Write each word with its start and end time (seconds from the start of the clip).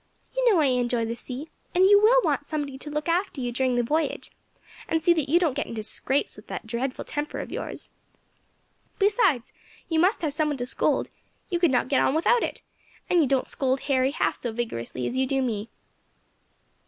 You 0.35 0.51
know 0.51 0.59
I 0.59 0.65
enjoy 0.65 1.05
the 1.05 1.13
sea, 1.15 1.49
and 1.75 1.85
you 1.85 2.01
will 2.01 2.19
want 2.23 2.43
somebody 2.43 2.75
to 2.75 2.89
look 2.89 3.07
after 3.07 3.39
you 3.39 3.51
during 3.51 3.75
the 3.75 3.83
voyage, 3.83 4.31
and 4.87 4.99
to 4.99 5.03
see 5.03 5.13
that 5.13 5.29
you 5.29 5.37
don't 5.39 5.53
get 5.53 5.67
into 5.67 5.83
scrapes 5.83 6.35
with 6.37 6.47
that 6.47 6.65
dreadful 6.65 7.05
temper 7.05 7.37
of 7.39 7.51
yours. 7.51 7.91
Besides, 8.97 9.53
you 9.89 9.99
must 9.99 10.23
have 10.23 10.33
some 10.33 10.47
one 10.47 10.57
to 10.57 10.65
scold; 10.65 11.09
you 11.51 11.59
could 11.59 11.69
not 11.69 11.87
get 11.87 12.01
on 12.01 12.15
without 12.15 12.41
it, 12.41 12.63
and 13.11 13.19
you 13.21 13.27
don't 13.27 13.45
scold 13.45 13.81
Harry 13.81 14.09
half 14.09 14.35
so 14.37 14.51
vigorously 14.51 15.05
as 15.05 15.17
you 15.17 15.27
do 15.27 15.39
me." 15.39 15.69